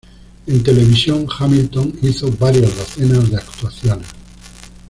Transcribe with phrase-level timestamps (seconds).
[0.47, 4.07] En televisión, Hamilton hizo varias docenas de actuaciones.